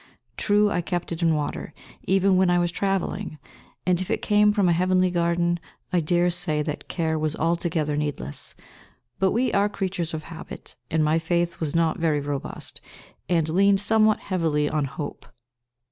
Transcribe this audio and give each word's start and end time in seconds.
True 0.35 0.71
I 0.71 0.81
kept 0.81 1.11
it 1.11 1.21
in 1.21 1.35
water, 1.35 1.75
even 2.05 2.35
when 2.35 2.49
I 2.49 2.57
was 2.57 2.71
travelling; 2.71 3.37
and, 3.85 4.01
if 4.01 4.09
it 4.09 4.23
came 4.23 4.51
from 4.51 4.67
a 4.67 4.73
heavenly 4.73 5.11
garden, 5.11 5.59
I 5.93 5.99
dare 5.99 6.31
say 6.31 6.63
that 6.63 6.87
care 6.87 7.19
was 7.19 7.35
altogether 7.35 7.95
needless; 7.95 8.55
but 9.19 9.29
we 9.29 9.53
are 9.53 9.69
creatures 9.69 10.15
of 10.15 10.23
habit, 10.23 10.75
and 10.89 11.03
my 11.03 11.19
Faith 11.19 11.59
was 11.59 11.75
not 11.75 11.99
very 11.99 12.19
robust, 12.19 12.81
and 13.29 13.47
leaned 13.47 13.79
somewhat 13.81 14.19
heavily 14.21 14.67
on 14.67 14.85
Hope. 14.85 15.27